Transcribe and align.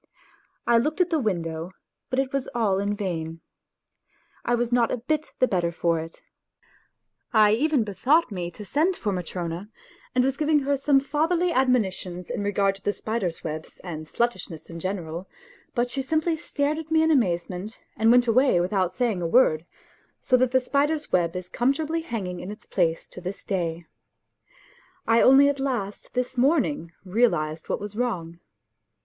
I 0.65 0.79
looked 0.79 0.99
at 0.99 1.11
the 1.11 1.19
win 1.19 1.43
dow, 1.43 1.73
but 2.09 2.17
it 2.17 2.33
was 2.33 2.47
all 2.55 2.79
in 2.79 2.95
vain... 2.95 3.41
I 4.43 4.55
was 4.55 4.73
not 4.73 4.89
a 4.89 4.97
bit 4.97 5.31
the 5.37 5.47
better 5.47 5.71
for 5.71 5.99
it! 5.99 6.23
I 7.33 7.51
even 7.51 7.83
bethought 7.83 8.31
me 8.31 8.49
to 8.49 8.65
send 8.65 8.95
for 8.97 9.11
Matrona, 9.13 9.69
and 10.15 10.23
was 10.23 10.37
giving 10.37 10.57
her 10.61 10.75
some 10.75 11.01
fatherly 11.01 11.51
admonitions 11.53 12.31
in 12.31 12.41
regard 12.41 12.73
to 12.77 12.81
the 12.81 12.93
spider's 12.93 13.43
web 13.43 13.67
and 13.83 14.07
sluttishness 14.07 14.71
in 14.71 14.79
general; 14.79 15.29
but 15.75 15.91
she 15.91 16.01
simply 16.01 16.35
stared 16.35 16.79
at 16.79 16.89
me 16.89 17.03
in 17.03 17.11
amaze 17.11 17.47
ment 17.47 17.77
and 17.95 18.09
went 18.09 18.25
away 18.25 18.59
without 18.59 18.91
saying 18.91 19.21
a 19.21 19.27
word, 19.27 19.67
so 20.19 20.35
that 20.35 20.49
the 20.49 20.59
spider's 20.59 21.11
web 21.11 21.35
is 21.35 21.47
comfortably 21.47 22.01
hanging 22.01 22.39
in 22.39 22.49
its 22.49 22.65
place 22.65 23.07
to 23.09 23.21
this 23.21 23.43
day. 23.43 23.85
I 25.07 25.21
only 25.21 25.47
at 25.47 25.59
last 25.59 26.15
this 26.15 26.39
morning 26.39 26.91
realized 27.05 27.69
what 27.69 27.79
was 27.79 27.95
wrong. 27.95 28.39